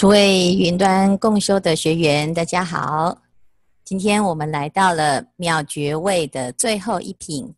[0.00, 3.20] 诸位云端共修的学员，大家好。
[3.84, 7.54] 今天我们来到了妙觉位的最后一品，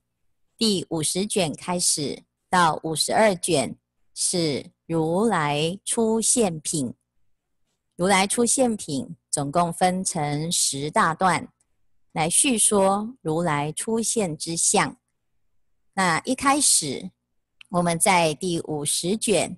[0.58, 2.20] 第五十卷开始
[2.50, 3.76] 到五十二卷
[4.12, 6.92] 是如来出现品。
[7.96, 11.46] 如来出现品总共分成十大段
[12.10, 14.96] 来叙说如来出现之相。
[15.94, 17.08] 那一开始
[17.68, 19.56] 我们在第五十卷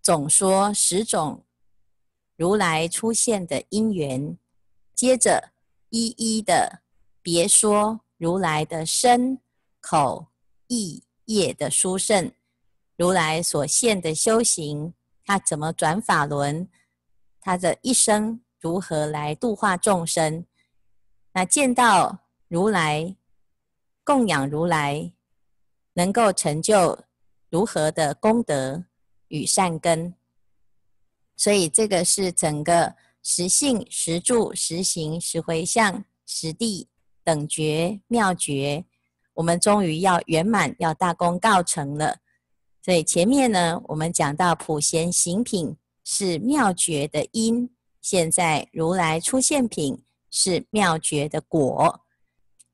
[0.00, 1.44] 总说十种。
[2.42, 4.36] 如来出现的因缘，
[4.96, 5.52] 接着
[5.90, 6.82] 一一的
[7.22, 9.38] 别说如来的身、
[9.80, 10.26] 口、
[10.66, 12.32] 意、业的殊胜，
[12.96, 14.92] 如来所现的修行，
[15.24, 16.68] 他怎么转法轮，
[17.40, 20.44] 他的一生如何来度化众生，
[21.34, 23.14] 那见到如来
[24.02, 25.12] 供养如来，
[25.92, 27.04] 能够成就
[27.50, 28.84] 如何的功德
[29.28, 30.16] 与善根。
[31.36, 36.88] 所以这个是整个十性、十住、十行、十回向、十地
[37.24, 38.84] 等觉妙觉，
[39.34, 42.18] 我们终于要圆满，要大功告成了。
[42.84, 52.00] 所以前面呢，我们讲到普贤行品是妙觉的因，现在如来出现品是妙觉的果。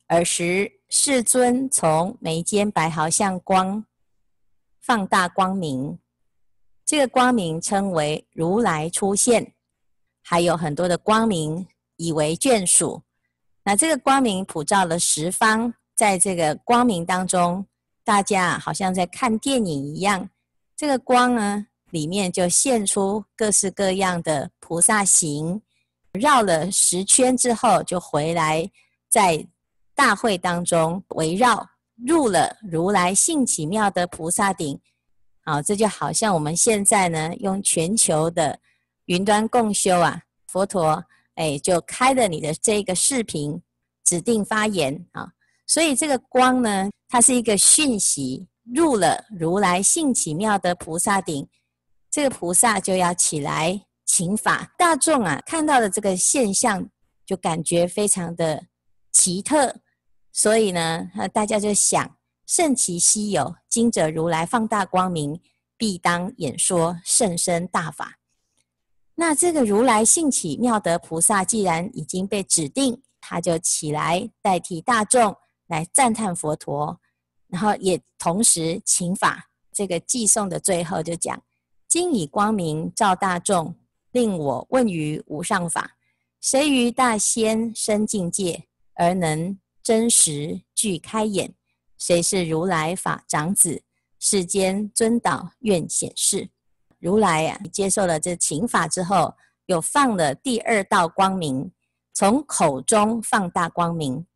[0.06, 3.84] 尔时世尊从眉间白毫相光
[4.80, 5.98] 放大光明。
[6.88, 9.52] 这个光明称为如来出现，
[10.22, 13.02] 还有很多的光明以为眷属。
[13.62, 17.66] 那这个光明普照了十方，在这个光明当中，
[18.04, 20.30] 大家好像在看电影一样。
[20.74, 25.60] 这个光呢，里面就现出各式各样的菩萨形，
[26.12, 28.66] 绕了十圈之后，就回来
[29.10, 29.46] 在
[29.94, 31.68] 大会当中围绕，
[32.06, 34.80] 入了如来性奇妙的菩萨顶。
[35.48, 38.60] 啊，这就好像我们现在呢，用全球的
[39.06, 41.02] 云端共修啊，佛陀
[41.36, 43.58] 哎，就开了你的这个视频，
[44.04, 45.26] 指定发言啊。
[45.66, 51.48] 所以这个光呢，它是一个讯息，入了如来性奇妙的菩萨顶，
[52.10, 54.70] 这个菩萨就要起来请法。
[54.76, 56.86] 大众啊，看到的这个现象，
[57.24, 58.62] 就感觉非常的
[59.12, 59.74] 奇特，
[60.30, 62.17] 所以呢，大家就想。
[62.48, 65.38] 甚其稀有，今者如来放大光明，
[65.76, 68.18] 必当演说甚深大法。
[69.16, 75.36] 那这个如来性起妙德菩萨，既然已经被指定，他就起来代替大众
[75.66, 76.98] 来赞叹佛陀，
[77.48, 79.50] 然后也同时请法。
[79.70, 81.42] 这个偈颂的最后就讲：
[81.86, 83.74] 今以光明照大众，
[84.10, 85.98] 令我问于无上法，
[86.40, 91.52] 谁于大仙深境界而能真实具开眼？
[91.98, 93.82] 谁是如来法长子？
[94.20, 96.48] 世间尊导愿显示。
[96.98, 99.36] 如来、啊，接受了这请法之后，
[99.66, 101.70] 又放了第二道光明，
[102.12, 104.26] 从口中放大光明。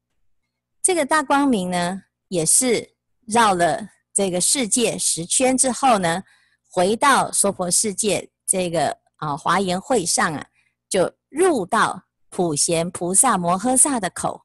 [0.81, 2.95] 这个大光明呢，也是
[3.27, 6.23] 绕了这个世界十圈之后呢，
[6.71, 10.47] 回到娑婆世界这个啊华严会上啊，
[10.89, 14.44] 就入到普贤菩萨摩诃萨的口，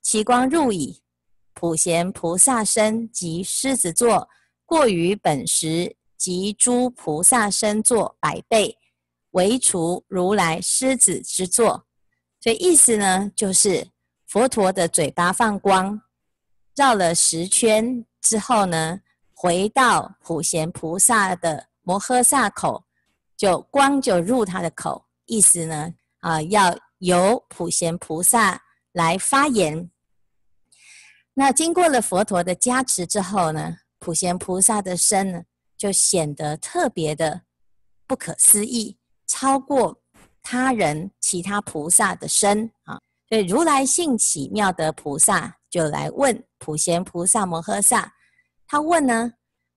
[0.00, 1.02] 其光入矣。
[1.58, 4.28] 普贤菩萨身及狮子座，
[4.64, 8.78] 过于本时及诸菩萨身座百倍，
[9.32, 11.84] 唯除如来狮子之座。
[12.40, 13.88] 所以意思呢，就是
[14.28, 16.00] 佛陀的嘴巴放光，
[16.76, 19.00] 绕了十圈之后呢，
[19.34, 22.84] 回到普贤菩萨的摩诃萨口，
[23.36, 25.04] 就光就入他的口。
[25.26, 29.90] 意思呢，啊，要由普贤菩萨来发言。
[31.38, 35.44] 那经过了佛陀的加持之后呢，普贤菩萨的身呢，
[35.76, 37.42] 就显得特别的
[38.08, 40.02] 不可思议，超过
[40.42, 42.98] 他人其他菩萨的身啊。
[43.28, 48.12] 所以如来性奇妙德菩萨就来问普贤菩萨摩诃萨，
[48.66, 49.34] 他问呢，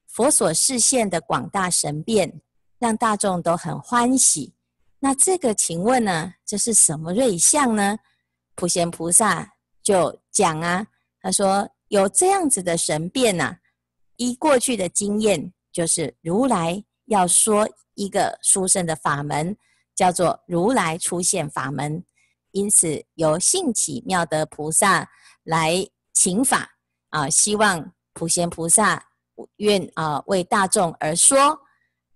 [0.08, 2.42] 佛所示现的广大神变，
[2.80, 4.56] 让大众都很欢喜。
[4.98, 8.00] 那这个请问呢，这是什么瑞相呢？
[8.56, 9.54] 普贤菩萨
[9.84, 10.88] 就讲啊。
[11.22, 13.56] 他说：“有这样子的神变呐、
[14.18, 19.56] 依过去的经验，就是如来要说一个殊胜的法门，
[19.96, 22.04] 叫做如来出现法门。
[22.52, 25.08] 因此，由性奇妙德菩萨
[25.44, 26.68] 来请法
[27.10, 29.06] 啊，希望普贤菩萨
[29.58, 31.60] 愿啊为大众而说。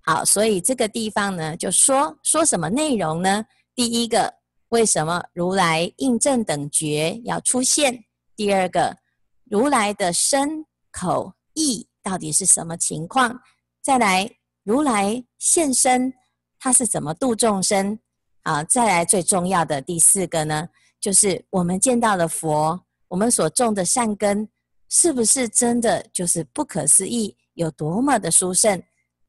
[0.01, 3.45] 好，所以这个地方呢，就说说什么内容呢？
[3.75, 4.33] 第一个，
[4.69, 8.03] 为什么如来应正等觉要出现？”
[8.35, 8.97] 第二个，
[9.45, 13.39] 如来的身口意到底是什么情况？
[13.81, 14.29] 再来，
[14.63, 16.13] 如来现身，
[16.59, 17.97] 他是怎么度众生？
[18.43, 20.67] 啊，再来最重要的第四个呢，
[20.99, 24.47] 就是我们见到的佛，我们所种的善根，
[24.89, 28.81] 是不是真的就是不可思议，有多么的殊胜？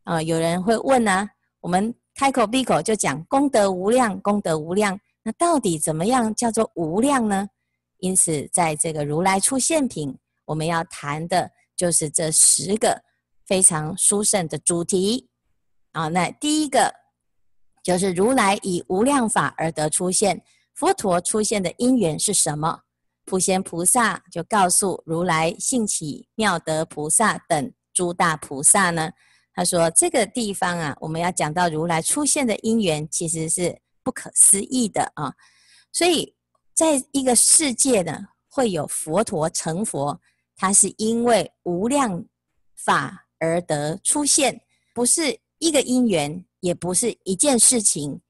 [0.05, 1.29] 啊，有人会问呢、啊，
[1.61, 7.49] 我们开口闭口就讲功德无量，功德无量，那到底怎么样叫做无量呢？
[7.99, 13.03] 因此，在这个如来出现品，我们要谈的就是这十个
[13.47, 15.29] 非常殊胜的主题。
[15.93, 16.93] 啊，那第一个
[17.83, 20.43] 就是如来以无量法而得出现，
[20.75, 22.81] 佛陀出现的因缘是什么？
[23.25, 29.11] 普贤菩萨就告诉如来，兴起妙德菩萨等诸大菩萨呢，
[29.55, 35.35] 他说这个地方啊，我们要讲到如来出现的因缘，其实是不可思议的啊，
[35.91, 36.36] 所以。
[36.77, 40.21] 在一个世界呢，会有佛陀成佛，
[40.55, 42.23] 他是因为无量
[42.77, 44.61] 法而得出现，
[44.95, 48.21] 不是一个因缘，也不是一件事情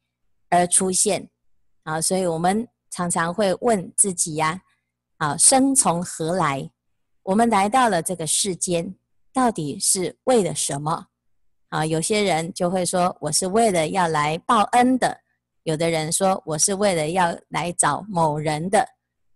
[0.49, 1.29] 而出现
[1.83, 2.01] 啊。
[2.01, 4.63] 所以我们常常会问自己呀，
[5.17, 6.71] 啊，生从何来？
[7.25, 8.95] 我们来到了这个世间，
[9.33, 11.09] 到底是为了什么？
[11.71, 15.23] 啊，有些人就会说，我是为了要来报恩的。
[15.67, 18.87] 有的人说，我是为了要来找某人的，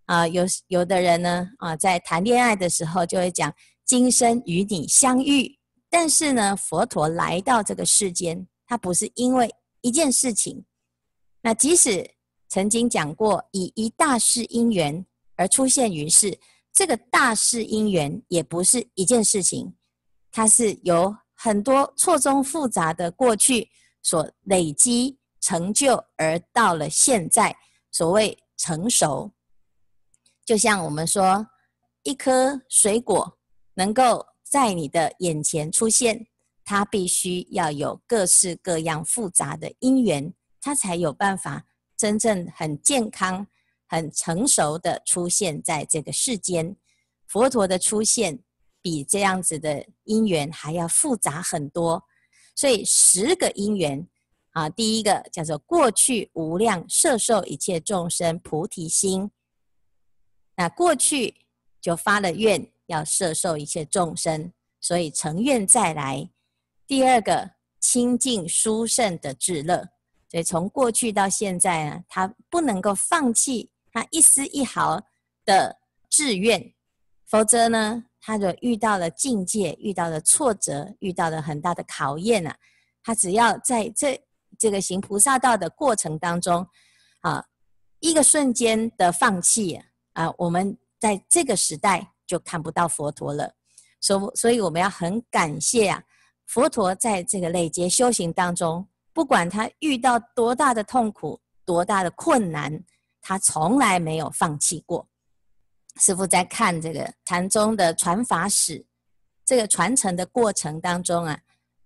[0.04, 3.52] 啊，有有的人呢，啊，在谈恋爱的时候就会讲
[3.84, 5.58] 今生与你相遇。
[5.88, 10.64] 但是呢，佛陀来到这个世间，他不是因为一件事情。
[11.42, 12.08] 那即使
[12.48, 15.04] 曾经讲过以一大事因缘
[15.34, 16.38] 而出现于世，
[16.72, 19.74] 这个大事因缘也不是一件事情，
[20.30, 23.68] 它是由很多错综复杂的过去
[24.00, 25.18] 所累积。
[25.40, 27.56] 成就而到了现在，
[27.90, 29.32] 所谓成熟，
[30.44, 31.46] 就像我们说，
[32.02, 33.38] 一颗水果
[33.74, 36.26] 能够在你的眼前出现，
[36.64, 41.64] 它必须要有各式各样复杂的因缘，它才有办法
[41.96, 43.46] 真正很健康、
[43.88, 46.76] 很成熟的出现在这个世间。
[47.26, 48.38] 佛陀的出现
[48.82, 52.02] 比这样子的因缘还要复杂很多，
[52.54, 54.06] 所以十个因缘。
[54.52, 59.30] 啊，第一个叫做过去无量摄受一切众生菩提心。
[60.56, 61.46] 那过去
[61.80, 66.28] 就发了愿，要摄受一切众生，所以成愿再来。
[66.84, 69.88] 第二个清净殊胜的智乐，
[70.28, 75.00] 所以从过去到现在呢，他不能够放弃他一丝一毫
[75.44, 76.74] 的志愿，
[77.24, 82.56] 否则呢，他就遇到了境界，遇到了挫折，遇到了很大的考验啊。
[83.04, 84.20] 他只要在这。
[84.60, 86.68] 这个行菩萨道的过程当中，
[87.22, 87.42] 啊，
[88.00, 89.80] 一个瞬间的放弃
[90.12, 93.54] 啊，我们在这个时代就看不到佛陀了。
[94.02, 96.02] 所所以我们要很感谢啊，
[96.46, 102.84] 佛陀在这个累劫修行当中，不管他遇到多大的痛苦、多大的困难，
[103.22, 105.08] 他从来没有放弃过。
[105.96, 108.84] 师父在看这个禅宗的传法史，
[109.42, 111.40] 这个传承的过程当中啊，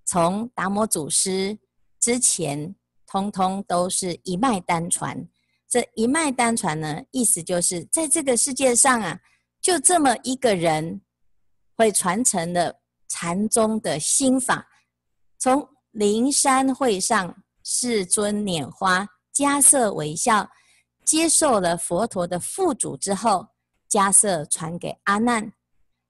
[0.04, 1.56] 从达摩祖师。
[2.04, 2.74] 之前
[3.06, 5.26] 通通都是一脉单传，
[5.66, 9.18] 这一脉单传呢，意思就是在这个世界上啊，
[9.62, 11.00] 就这么一个人
[11.74, 12.78] 会传承了
[13.08, 14.68] 禅宗的心法。
[15.38, 20.46] 从灵山会上世尊拈花，迦叶微笑，
[21.06, 23.46] 接受了佛陀的付嘱之后，
[23.88, 25.50] 迦叶传给阿难，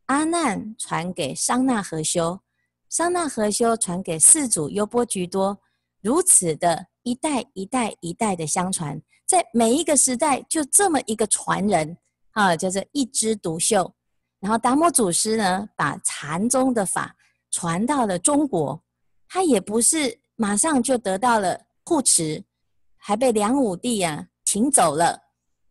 [0.07, 2.41] 阿难传给商那和修，
[2.91, 5.57] 商那和修传给四祖优波橘多。
[6.05, 11.97] 如此的一代一代一代的相传，在每一个时代就这么一个传人
[12.33, 13.91] 啊，就是一枝独秀。
[14.39, 17.17] 然后达摩祖师呢，把禅宗的法
[17.51, 18.79] 传到了中国，
[19.27, 22.45] 他也不是马上就得到了护持，
[22.99, 25.19] 还被梁武帝啊请走了。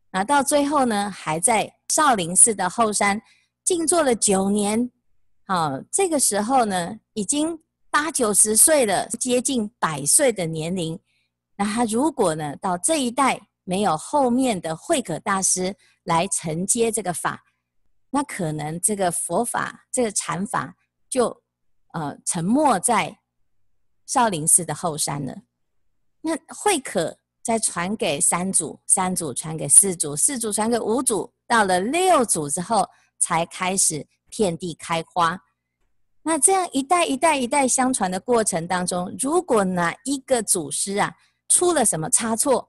[0.10, 3.22] 啊，到最后呢，还在少林寺的后山
[3.64, 4.90] 静坐了九年。
[5.46, 7.60] 好，这个时候呢，已经。
[7.94, 11.00] 八九十岁了，接近百岁的年龄，
[11.56, 17.44] 那他如果呢，到这一代没有后面的慧可大师来承接这个法，
[18.10, 20.76] 那可能这个佛法这个禅法
[21.08, 21.44] 就
[21.94, 23.16] 呃沉没在
[24.08, 25.44] 少林寺的后山了。
[26.22, 35.40] 那慧可再传给三祖，三祖传给四祖，四祖传给五祖，到了六祖之后，才开始遍地开花。
[36.24, 41.14] 那这样一代一代一代相传的过程当中，如果哪一个祖师啊
[41.50, 42.68] 出了什么差错，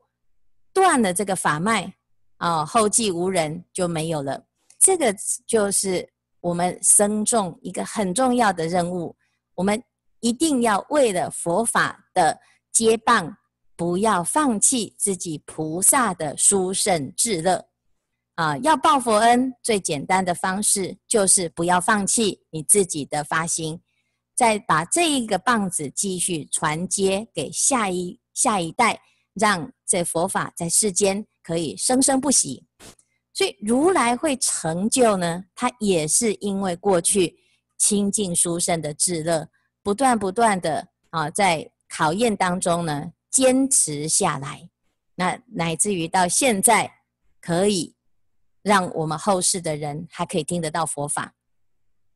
[0.72, 1.94] 断了这个法脉
[2.38, 4.44] 啊、后继无人就没有了。
[4.78, 5.14] 这个
[5.46, 6.06] 就是
[6.40, 9.16] 我们僧众一个很重要的任务。
[9.54, 9.80] 我们
[10.18, 12.36] 一定要为了佛法的
[12.72, 13.36] 接棒
[13.76, 17.64] 不要放弃自己菩萨的殊胜智乐
[18.34, 18.56] 啊！
[18.58, 23.80] 要报佛恩，最简单的方式就是不要放弃你自己的发心，
[24.34, 29.00] 再把这一个棒子继续传接给下一下一代，
[29.34, 32.66] 让这佛法在世间可以生生不息。
[33.32, 37.36] 所以如来会成就呢，他也是因为过去
[37.78, 39.48] 清净殊胜的智乐，
[39.82, 43.12] 不断不断的啊，在考验当中呢。
[43.34, 44.70] 坚持下来，
[45.16, 46.88] 那乃至于到现在，
[47.40, 47.93] 可以
[48.64, 51.34] 让我们后世的人还可以听得到佛法。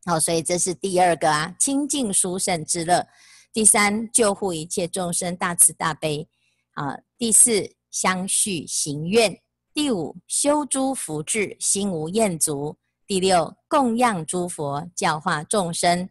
[0.07, 3.07] 好，所以这是第二个啊，清净殊胜之乐。
[3.53, 6.29] 第三，救护一切众生，大慈大悲。
[6.73, 9.39] 啊，第四，相续行愿。
[9.75, 12.79] 第五，修诸福智，心无厌足。
[13.07, 16.09] 第六，供养诸佛，教化众生。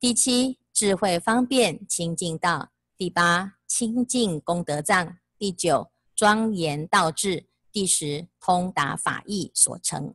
[0.00, 2.70] 第七，智慧方便，清净道。
[2.96, 10.14] 第八，清净功德藏；第九，庄严道智；第十，通达法义所成。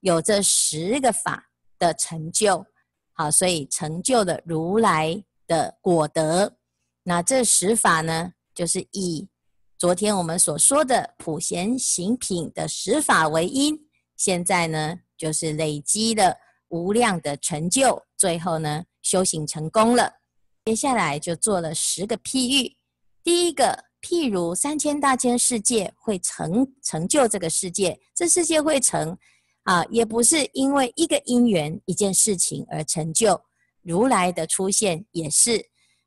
[0.00, 2.64] 有这十个法的成就，
[3.12, 6.56] 好，所以成就了如来的果德。
[7.02, 9.28] 那这十法呢，就是以
[9.76, 13.76] 昨天我们所说的普贤行品的十法为因，
[14.16, 16.36] 现在呢，就是累积了
[16.68, 20.20] 无量的成就，最后呢，修行成功了。
[20.64, 22.76] 接下来就做了十个譬喻。
[23.24, 29.16] 第一个，譬如三千大千世界会成成就这个世界，这世界会成
[29.64, 33.40] 啊，也不是因为一个因缘一件事情而成就。
[33.82, 35.64] 如来的出现也是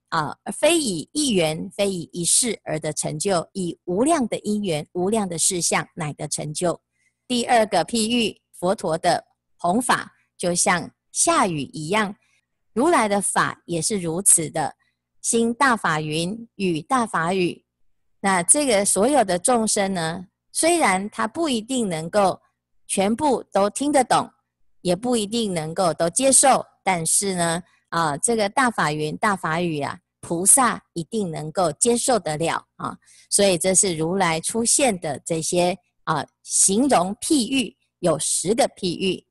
[0.09, 6.79] 啊，非以一缘，非以一事而得成就，以无量的因缘、无量的事项乃得成就。
[7.27, 9.23] 第二个譬喻，佛陀的
[9.57, 12.15] 弘法就像下雨一样。
[12.73, 14.75] 如来的法也是如此的，
[15.21, 17.63] 兴大法云，雨大法雨。
[18.25, 22.39] 那这个所有的众生呢，虽然他不一定能够
[22.87, 24.31] 全部都听得懂，
[24.79, 32.95] 也不一定能够都接受，但是呢，啊，这个大法云、大法雨啊，菩萨一定能够接受得了啊。
[33.29, 39.27] 所以这是如来出现的这些啊形容譬喻，有十个譬喻。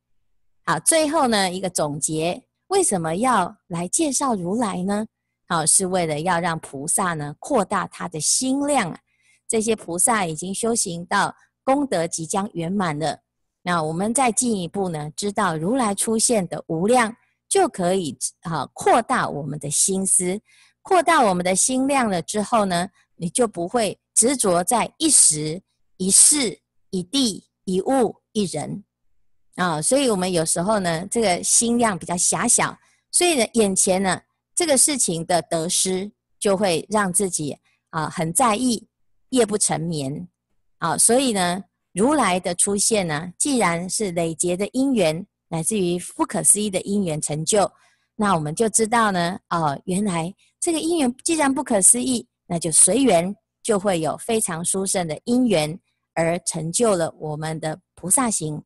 [0.66, 2.44] 好，最后呢一个总结。
[2.68, 5.06] 为什么要来介绍如来呢？
[5.52, 8.99] 啊，是为了要让菩萨呢扩大他的心量啊。
[9.47, 13.21] 这些菩萨已经修行到功德即将圆满了，
[13.62, 17.14] 那我们再进一步呢，知道如来出现的无量，
[17.50, 20.40] 就可以啊扩大我们的心思，
[20.80, 25.61] 扩大我们的心量了之后呢，你就不会执着在一时、
[25.99, 28.82] 一事、一地、一物、一人。
[29.56, 32.75] 啊、所以我们有时候呢，这个心量比较狭小，
[33.11, 34.18] 所以呢，眼前呢，
[34.54, 37.56] 这个事情的得失就会让自己
[37.90, 38.87] 啊很在意，
[39.30, 40.28] 夜不成眠。
[40.78, 47.71] 啊、所以呢，如来的出现呢，既然是累劫的因缘，乃至于不可思议的因缘成就，
[48.16, 53.32] 那我们就知道呢，哦，原来这个因缘既然不可思议，那就随缘
[53.62, 55.78] 就会有非常殊胜的因缘
[56.14, 58.61] 而成就了我们的菩萨行。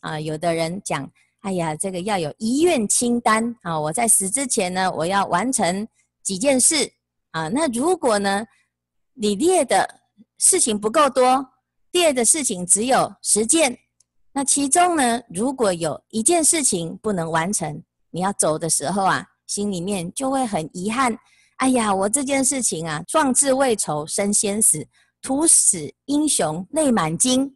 [0.00, 5.88] 啊，有的人讲，哎呀，这个要有遗愿清单啊，我在死之前呢，我要完成
[6.22, 6.92] 几件事
[7.30, 7.48] 啊。
[7.48, 8.44] 那如果呢，
[9.14, 10.02] 你列的
[10.38, 11.46] 事情不够多，
[11.92, 13.78] 列的事情只有十件，
[14.32, 21.16] 那其中呢，如果有一件事情不能完成，你要走的时候啊，心里面就会很遗憾。
[21.56, 24.86] 哎呀，我这件事情啊，壮志未酬身先死，
[25.22, 27.50] 徒使英雄泪满襟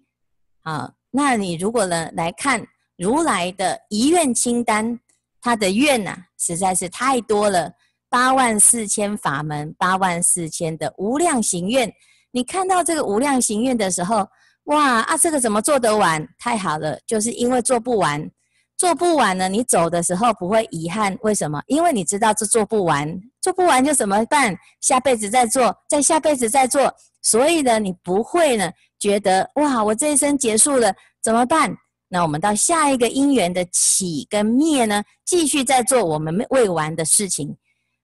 [0.62, 0.92] 啊。
[1.10, 4.98] 那你如果呢来看如来的遗愿清单，
[5.40, 7.72] 他的愿呐、实在是太多了，
[8.08, 11.92] 八万四千法门，八万四千的无量行愿。
[12.30, 14.26] 你看到这个无量行愿的时候，
[14.64, 16.26] 哇啊，这个怎么做得完？
[16.38, 18.30] 太好了，就是因为做不完，
[18.76, 21.16] 做不完呢，你走的时候不会遗憾。
[21.22, 21.62] 为什么？
[21.66, 24.56] 因为你知道这做不完，做不完就怎么办？
[24.80, 26.94] 下辈子再做，再下辈子再做。
[27.22, 28.70] 所以呢，你不会呢。
[29.00, 31.76] 觉得哇，我这一生结束了怎么办？
[32.14, 37.52] 那我们到下一个因缘的起跟灭呢，继续在做我们未完的事情。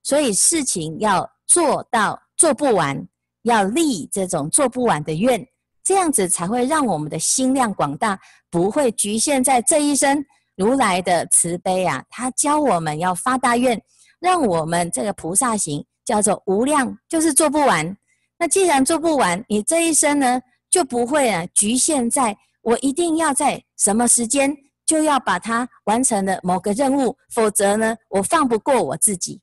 [0.02, 3.06] 所以事情要做到做不完，
[3.42, 5.46] 要立这种做不完的愿，
[5.84, 8.18] 这样子才会让我们的心量广大，
[8.50, 10.26] 不会局限在这一生。
[10.56, 13.80] 如来的慈悲啊，他教我们要发大愿，
[14.18, 17.96] 让我们这个菩萨行叫做无量，就是做不完。
[18.36, 20.40] 那既然做不完，你这一生呢？
[20.68, 29.40] 就不会啊，局限在我一定要在什么时间就要把它完成了某个任务，否则呢，我放不过我自己。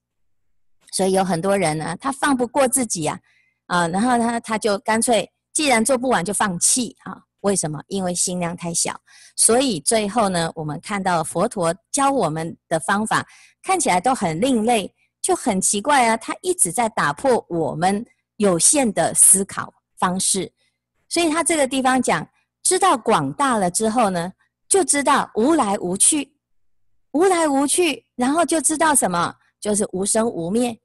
[0.92, 3.20] 所以有很多人呢，他放不过自己啊，
[3.68, 7.24] 啊，然后他他就干脆既然做不完就放弃啊。
[7.42, 7.82] 为什么？
[7.88, 9.00] 因为心量太小，
[9.36, 13.26] 所以最后呢，我们看到佛陀教我们的方法
[13.62, 16.18] 看起来都很另类，就很奇怪啊。
[16.18, 18.04] 他一直在打破我们
[18.38, 20.52] 有限的思考方式，
[21.08, 22.28] 所以他这个地方讲，
[22.68, 24.34] 知道广大了之后呢，
[24.68, 26.34] 就知道无来无去，
[27.14, 30.78] 无来无去，然后就知道什么，就是无生无灭。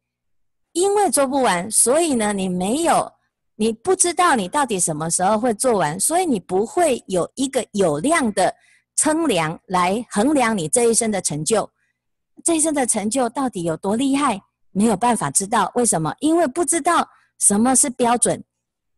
[0.74, 3.12] 因为做不完，所以呢，你没有。
[3.56, 8.54] 你不知道你到底什么时候会做完，所以你不会有一个有量的
[8.94, 11.68] 称量来衡量你这一生的成就。
[12.44, 15.68] 这一生的成就到底有多厉害，没有办法知道。
[15.74, 16.14] 为什么？
[16.20, 17.08] 因为不知道
[17.40, 18.40] 什么是标准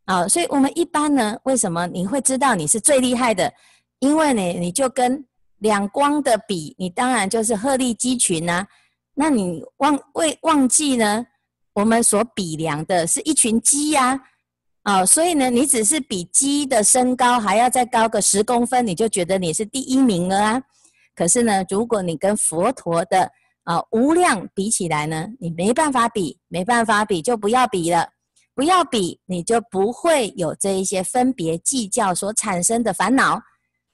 [0.04, 0.26] 啊。
[0.28, 3.52] 所以我们一般呢，为什么你会知道你是最厉害的？
[4.00, 5.24] 因为呢，你就跟
[5.58, 8.66] 两光的比，你当然就是鹤立鸡群呐。
[9.14, 11.26] 那你忘未忘记呢？
[11.72, 14.20] 我们所比量的是一群鸡呀。
[14.82, 20.62] 啊，所以呢，你只是比鸡的身高还要再高个十公分，你就觉得你是第一名了啊？
[21.14, 23.30] 可是呢，如果你跟佛陀的
[23.62, 28.06] 啊、无量比起来呢，你没办法比，没办法比，就不要比了，
[28.54, 33.42] 不要比，你就不会有这一些分别计较所产生的烦恼。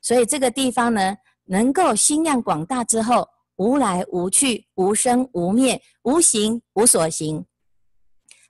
[0.02, 3.26] 所以这个地方呢，能够心量广大之后，
[3.57, 7.45] 无来无去，无生无灭，无形无所行，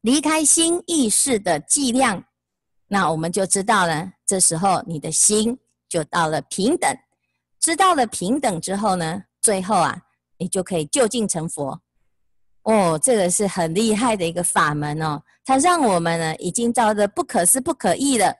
[0.00, 2.24] 离开心意识的计量。
[2.88, 6.92] 那我们就知道了，这时候你的心就到了平等，
[7.60, 9.96] 知道了平等之后呢，最后啊，
[10.38, 11.80] 你就可以就近成佛。
[12.70, 18.32] 哦，这个是很厉害的一个法门哦，它让我们呢已经到了不可思不可议了。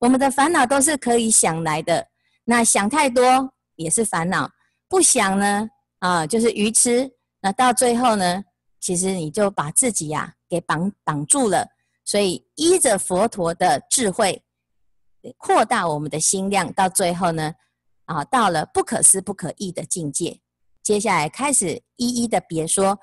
[0.00, 2.04] 我们的烦恼都是可以想来的，
[2.44, 4.50] 那想太多也是烦恼，
[4.88, 5.68] 不想呢
[6.00, 7.08] 啊就是愚痴。
[7.40, 8.42] 那到最后呢，
[8.80, 11.68] 其实你就把自己呀、啊、给绑绑住了。
[12.04, 14.42] 所以依着佛陀的智慧，
[15.36, 17.54] 扩大我们的心量，到最后呢，
[18.06, 20.40] 啊，到了不可思不可议的境界。
[20.82, 22.98] 接下来开始一一的别说，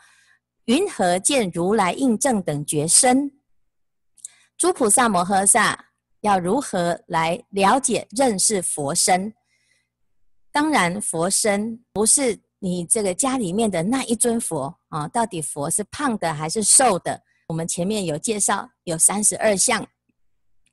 [0.65, 3.31] 云何见如来应正等觉身？
[4.57, 5.87] 诸菩萨摩诃萨
[6.21, 9.33] 要如何来了解认识佛身？
[10.53, 17.21] 当然，佛身不是你这个家里面的那一尊佛啊，到底佛是胖的还是瘦的？
[17.47, 19.85] 我们前面有介绍，有三十二相，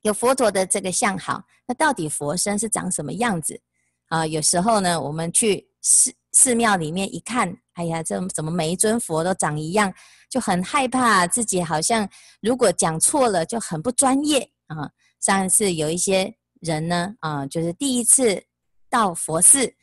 [0.03, 1.43] 有佛陀的这个相好。
[1.67, 3.59] 那到底佛身是长什么样子
[4.07, 4.25] 啊？
[4.25, 9.93] 有时候呢，我们去寺寺庙里面一看，哎呀，这怎么每一尊佛都长一样，
[10.29, 12.07] 就很害怕自己好像
[12.41, 14.89] 如果讲错了就很不专业啊。
[15.19, 18.43] 上一次有一些人呢，啊，就是第一次
[18.89, 19.73] 到佛寺，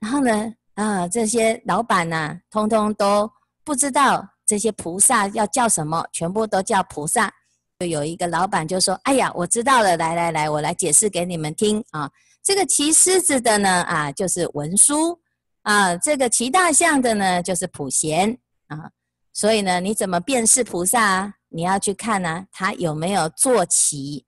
[0.00, 3.30] 然后呢，啊，这些老板呐、通通都
[3.64, 4.26] 不知道。
[4.46, 6.02] 这些菩萨要叫什么？
[6.10, 7.30] 全部都叫菩萨。
[7.78, 12.10] 就有一个老板就说：“哎呀，我知道了，来来来，我来解释给你们听啊。
[12.42, 15.20] 这个骑狮子的呢，啊，就是文殊
[15.68, 18.90] 啊；这个骑大象的呢，就是普贤啊。
[19.34, 21.34] 所以呢，你怎么辨识菩萨啊？
[21.50, 24.24] 你要去看呢、他有没有坐骑。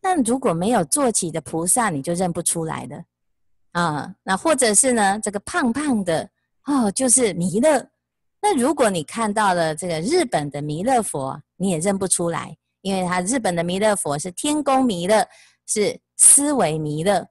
[0.00, 3.04] 那如果没有坐骑的菩萨，你就认不出来的
[3.72, 4.14] 啊。
[4.22, 6.30] 那或者是呢，这个胖胖的
[6.66, 7.84] 哦，就是弥勒。”
[8.40, 15.26] 那如果你看到了这个日本的弥勒佛，你也认不出来，因为他日本的弥勒佛是天宫弥勒，
[15.66, 17.26] 是思维弥勒。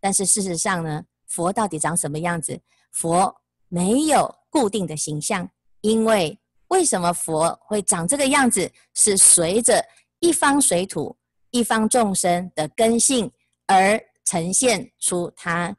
[0.00, 2.60] 但是事实上呢，佛到底长什么样子？
[2.92, 3.34] 佛
[3.68, 5.48] 没有固定的形象，
[5.80, 8.70] 因为为什么佛会长这个样子？
[8.94, 9.82] 是随着
[10.20, 11.16] 一方水土、
[11.50, 13.32] 一方众生的根性
[13.66, 15.74] 而呈现出他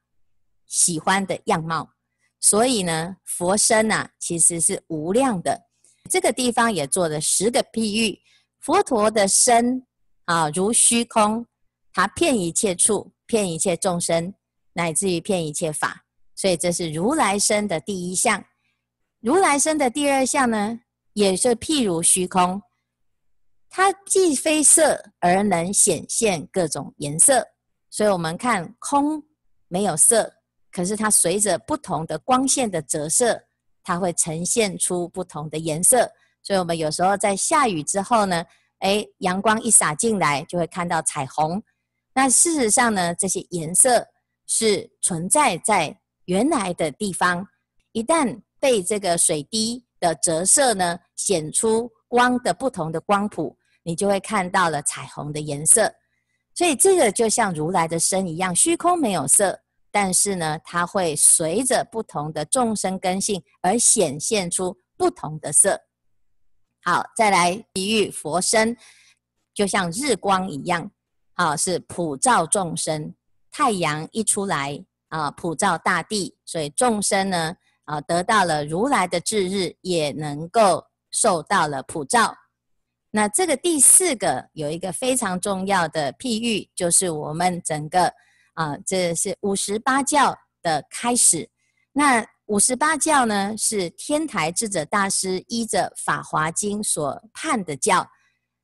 [0.65, 1.87] 喜欢的样貌。
[2.39, 5.67] 所以呢，佛身呐、啊，其实是无量的。
[6.09, 8.19] 这个地方也做了十个譬喻。
[8.59, 9.85] 佛陀的身
[10.25, 11.45] 啊，如虚空，
[11.93, 14.33] 它遍一切处，遍一切众生，
[14.73, 16.03] 乃至于遍一切法。
[16.35, 18.43] 所以这是如来身的第一项。
[19.21, 20.79] 如来身的第二项呢，
[21.13, 22.61] 也是譬如虚空，
[23.69, 27.47] 它既非色而能显现各种颜色。
[27.89, 29.23] 所以我们看空
[29.67, 30.33] 没有色。
[30.71, 33.43] 可是它随着不同的光线的折射，
[33.83, 36.11] 它会呈现出不同的颜色。
[36.41, 38.43] 所以，我们有时候在下雨之后呢，
[38.79, 41.61] 哎，阳光一洒进来，就会看到彩虹。
[42.13, 44.05] 那事实上呢，这些颜色
[44.55, 47.47] 是存在在原来的地方，
[47.91, 55.91] 一旦被这个水滴的折射呢，显出光的不同的光谱，你就会看到了彩虹的颜色。
[56.53, 59.59] 所以，这个就像如来的身一样，虚空没有色。
[59.89, 65.81] 但是呢，它会随着不同的众生根性而显现出不同的色。
[66.83, 68.77] 好，再来比喻佛身，
[69.51, 70.91] 就像日光一样，
[71.33, 73.15] 啊，是普照众生。
[73.53, 82.35] 太阳一出来，啊，普照大地，所以众生呢，啊，得到了如来的智日，也能够受到了普照。
[83.11, 88.11] 那这个第四个有一个非常重要的譬喻，就是我们整个
[88.55, 91.47] 啊，这是五十八教的开始。
[91.91, 98.09] 那五十八教呢，是天台智者大师依着《法华经》所判的教。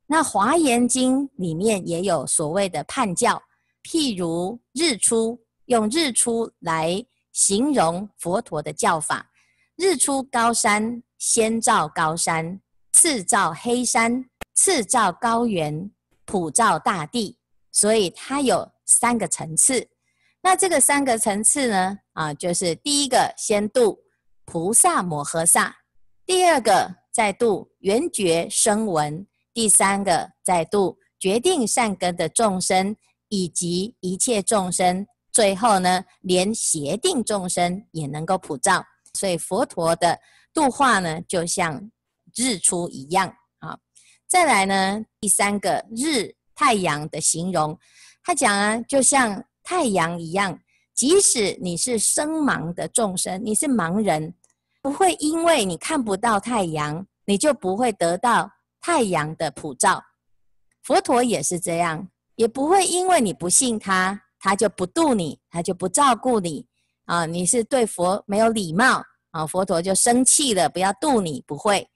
[0.06, 3.40] 那《华严经》里面也有所谓的判教，
[3.82, 9.30] 譬如日出，用日出来形容佛陀的教法。
[9.76, 12.60] 日出高山，先照高山，
[12.92, 14.26] 次照黑山。
[14.52, 15.90] 次照高原，
[16.26, 17.38] 普照大地，
[17.72, 19.88] 所以它有三个层次。
[20.42, 21.98] 那这个三个层次呢？
[22.12, 24.00] 啊，就是第一个先度
[24.44, 25.74] 菩萨摩诃萨，
[26.26, 32.94] 第二个再度缘觉声闻，第三个再度决定善根的众生，
[33.30, 35.06] 以及一切众生。
[35.32, 38.84] 最后呢，连邪定众生也能够普照。
[39.14, 40.20] 所以佛陀的
[40.52, 41.90] 度化呢，就像
[42.36, 43.78] 日出一样啊。
[44.28, 47.78] 再来呢，第三个日太阳的形容，
[48.22, 50.60] 他讲啊，就像太阳一样，
[50.94, 54.34] 即使你是生盲的众生，你是盲人，
[54.82, 60.02] 不会因为你看不到太阳，你就不会得到太阳的普照。
[60.82, 62.08] 佛陀也是这样，
[62.40, 66.66] 也不会因为你不信他，他就不度你，他就不照顾你
[67.04, 67.26] 啊。
[67.26, 71.86] 你是对佛没有礼貌啊，佛陀就生气了，不要度你，不会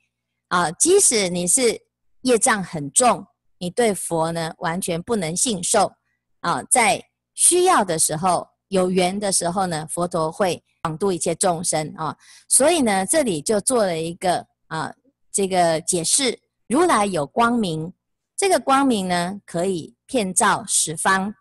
[0.49, 0.71] 啊。
[0.73, 1.81] 即使你是。
[2.25, 3.23] 业障很重，
[3.59, 5.93] 你对佛呢完全不能信受
[6.41, 6.63] 啊！
[6.71, 6.99] 在
[7.35, 12.17] 需要的时候、有缘的时候呢，佛陀会广度一切众生啊。
[12.49, 14.91] 所以呢，这里就做了一个啊
[15.31, 17.93] 这个解释：如来有光明，
[18.37, 21.35] 这个光明呢可以遍照十方，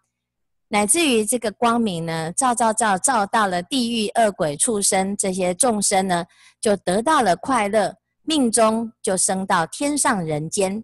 [0.67, 6.25] 乃至于这个光明呢照照照照到了地狱恶鬼畜生这些众生呢，
[6.61, 7.95] 就得到了快乐。
[8.25, 10.81] 命中就升到天上人间，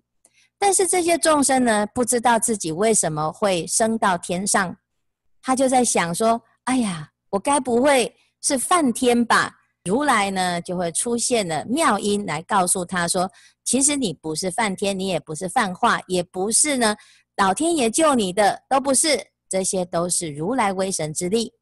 [0.57, 4.75] 但是这些众生呢，不知道自己为什么会升到天上，
[5.41, 13.29] 他就在想说：“哎呀，我该不会是犯天吧？”如来呢，就会出现了妙音来告诉他说
[13.63, 16.95] ：“其实你不是犯天，你也不是犯化，也不是呢，
[17.37, 21.53] 老天爷救你的，都不是，这些都是如来威神之力。”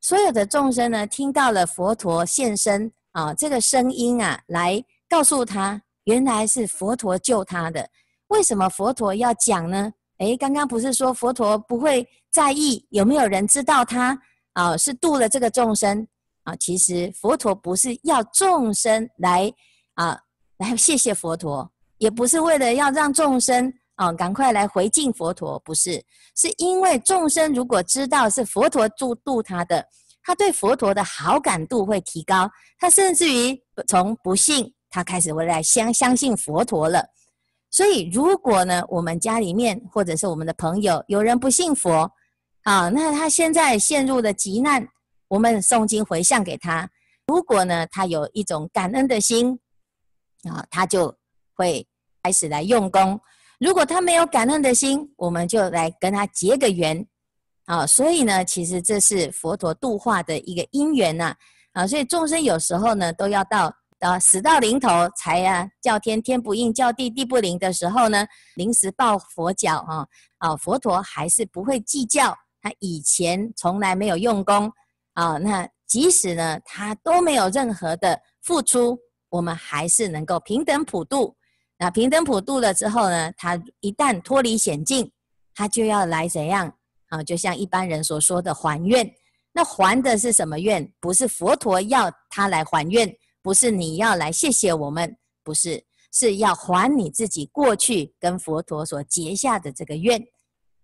[0.00, 4.84] 所有的众生呢，听到了佛陀现身啊，这个声音啊，来。
[5.08, 7.86] 告诉他，原来是佛陀救他的。
[8.28, 9.92] 为什么佛陀要讲呢？
[10.20, 14.18] 诶，刚刚不是说佛陀不会在意有没有人知道他
[14.54, 14.74] 啊？
[14.74, 16.08] 是度了这个众生
[16.44, 16.54] 啊。
[16.56, 19.52] 其实佛陀不是要众生来
[19.94, 20.18] 啊
[20.58, 26.02] 来 谢谢佛陀，也不是为了要让众生啊赶快来回敬佛陀，不是，
[26.36, 29.86] 是因为众生如果知道是佛陀助度他的，
[30.22, 34.72] 他对佛陀的好感度会提高，他甚至于从不信。
[34.94, 37.02] 他开始会来相相信佛陀了，
[37.70, 42.12] 所以如果呢，我们家里面或者是我们的朋友有人不信佛，
[42.64, 44.86] 啊，那他现在陷入了急难，
[45.32, 46.86] 我们诵经回向给他。
[47.26, 49.58] 如果呢，他有一种感恩的心，
[50.42, 51.16] 啊，他就
[51.54, 51.86] 会
[52.22, 53.18] 开始来用功。
[53.58, 57.06] 如果他没有感恩的心，我们就来跟他结个缘，
[57.64, 61.34] 啊，所以呢，其实这是佛陀度化的一个因缘呐，
[61.72, 63.74] 啊，所以众生有时候呢，都要到。
[64.00, 70.04] 啊死到临头才、啊、叫天天不应，叫地地不灵的时候呢，临时抱佛脚啊
[70.38, 70.56] 啊！
[70.56, 74.68] 佛陀还是不会计较，他以前从来没有用功
[75.14, 75.38] 啊。
[75.38, 78.98] 那即使呢他都没有任何的付出，
[79.28, 81.36] 我们还是能够平等普度。
[81.78, 85.10] 那平等普度了之后呢，他一旦脱离险境，
[85.54, 86.72] 他就要来怎样
[87.08, 87.22] 啊？
[87.22, 89.10] 就像一般人所说的还愿。
[89.52, 90.92] 那还的是什么愿？
[91.00, 93.12] 不是佛陀要他来还愿。
[93.44, 100.24] 不是你要来谢谢我们，不是，是要还你自己过去跟佛陀所结下的这个愿，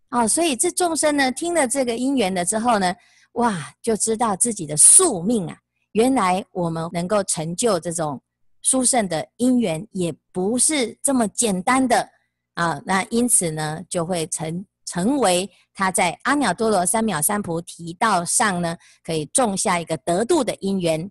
[0.09, 2.93] 啊、哦，所以这众生呢，听了这个因缘了之后呢，
[3.39, 5.57] 哇，就知道自己的宿命啊，
[5.93, 8.21] 原来我们能够成就这种
[8.63, 12.09] 殊胜的因缘，也不是这么简单的
[12.55, 21.09] 啊，那因此呢，就会成成为他在阿耨多罗三藐三菩提道上呢，可以种下一个得度的因缘。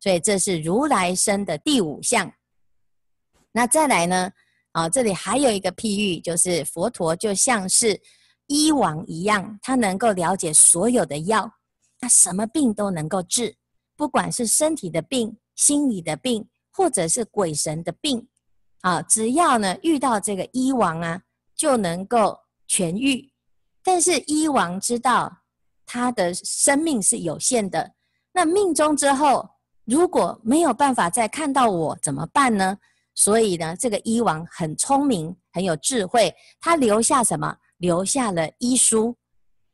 [0.00, 2.32] 所以这是如来生的第五项。
[3.52, 4.30] 那再来呢？
[4.72, 8.00] 啊，这里还有一个譬喻，就是佛陀就像是
[8.46, 11.50] 医王一样，他能够了解所有的药，
[11.98, 13.56] 他什么病都能够治，
[13.96, 18.28] 不管是身体的病、心理的病，或者是鬼神的病，
[18.82, 21.22] 啊，只要呢遇到这个医王啊，
[21.54, 23.32] 就能够痊愈。
[23.82, 25.38] 但是医王知道
[25.86, 27.94] 他的生命是有限的，
[28.32, 29.48] 那命终之后
[29.84, 32.78] 如果没有办法再看到我怎么办呢？
[33.14, 37.56] 所以呢，这个医王很聪明，很有智慧，他留下什么？
[37.78, 39.16] 留下了医书，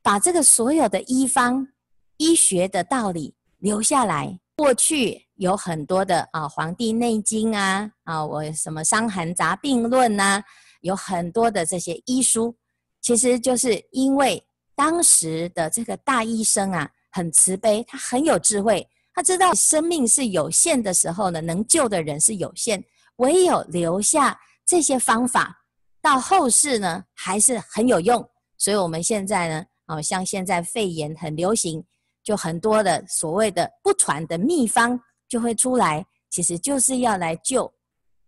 [0.03, 1.67] 把这个所有的医方、
[2.17, 4.39] 医学的道理留下来。
[4.57, 10.41] 过去有很多的啊，《黄帝内经》啊，啊，我什么《伤寒杂病论》呐，
[10.83, 12.57] 有很多的这些医书，
[13.01, 14.41] 其实就是因为
[14.77, 22.81] 当时的这个大医生啊，很慈悲，他很有智慧，他知道生命是有限的时候呢，能救的人是有限，
[23.17, 25.65] 唯有留下这些方法，
[26.01, 28.25] 到后世呢还是很有用。
[28.57, 31.85] 所以我们现在呢，啊，像现在肺炎很流行。
[32.25, 37.73] 就很多的所谓的不传的秘方就会出来，其实就是要来救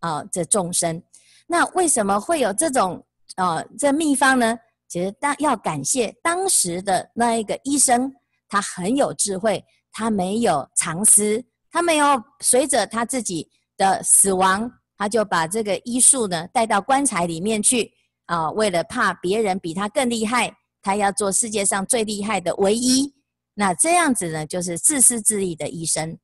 [0.01, 1.03] 啊、这众生。
[1.47, 3.05] 那为什么会有这种
[3.37, 4.57] 啊、这秘方呢？
[4.89, 8.15] 其实当要感谢当时的那一个医生，
[8.49, 12.07] 他很有智慧，他没有藏私，他没有
[12.41, 17.91] 随着他自己的死亡，他就把这个医术呢带到棺材里面去
[18.27, 23.16] 啊、为了怕别人比他更厉害，他要做世界上最厉害的唯一。
[23.59, 26.19] 那这样子呢，就是自私自利的医生。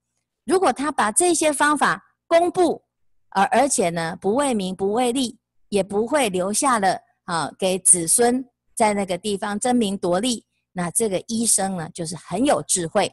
[0.45, 2.85] 如果他把这些方法公布，
[3.31, 5.39] 而而且呢，不为名不为利，
[5.71, 10.45] 也不会留下了啊，给子孙在那个地方争名夺利。
[10.73, 13.11] 那这个医生呢，就是很有智慧。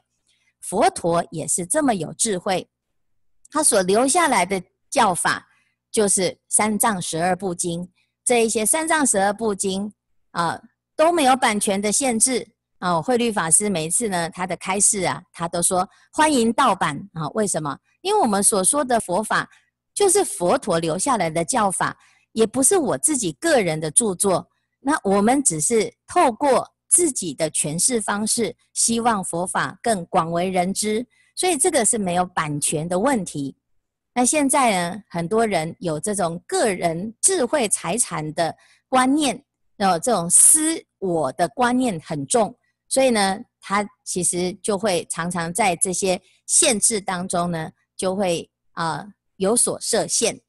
[0.60, 2.70] 佛陀也是这么有智慧，
[3.50, 5.48] 他所留下来的教法
[5.90, 7.90] 就是三藏十二部经。
[8.26, 9.94] 这一些三藏十二部经
[10.32, 10.62] 啊，
[10.98, 12.46] 都没有版权的限制。
[12.80, 17.28] 哦，慧律法师每一次呢，他的开示啊，他都说欢迎盗版啊。
[17.34, 17.78] 为什么？
[18.02, 19.50] 因为我们所说的佛法，
[19.94, 21.98] 就是佛陀留下来的教法，
[22.32, 24.48] 也不是我自己个人的著作。
[24.80, 31.06] 那我们只是透过自己的诠释方式，希望佛法更广为人知。
[31.36, 33.58] 所以这个是没有版权的问题。
[34.14, 38.56] 那现在呢，很多人有这种个人智慧财产的
[38.88, 39.42] 观念，
[39.78, 42.56] 呃，这种私我的观念很重。
[42.90, 49.06] 所以呢，他其实就会常常在这些限制当中呢，就会啊、
[49.38, 50.42] 有所设限。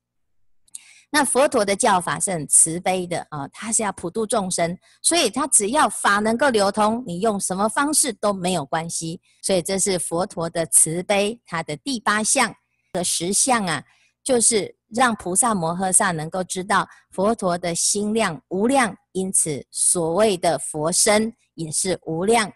[1.12, 9.20] 那佛陀的教法是很慈悲的啊，他是要普度众生，所以他只要法能够流通，你用什么方式都没有关系。
[9.42, 12.54] 所以这是佛陀的慈悲，他的第八项
[12.92, 13.84] 的实相啊，
[14.22, 21.34] 就是让菩萨摩诃萨能够知道佛陀的心量无量，因此所谓的佛身。
[21.60, 22.52] 也是无量。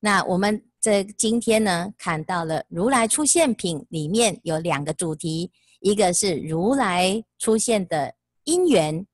[0.00, 9.06] 那我们这今天呢，看到了如来出现品里面有两个主题，一个是如来出现的因缘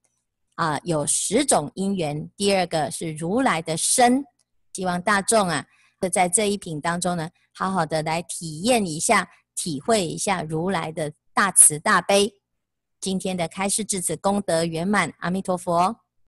[0.55, 4.25] 啊，有十种因缘；第二个是如来的身。
[4.73, 5.67] 希望大众啊，
[6.11, 12.33] 在这一品当中呢，好好的来体验一下、体会一下如来的大慈大悲。
[13.01, 15.97] 今天的开示至此功德圆满，阿弥陀佛。